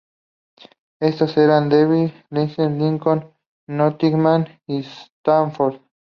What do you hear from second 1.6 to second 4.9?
Derby, Leicester, Lincoln, Nottingham y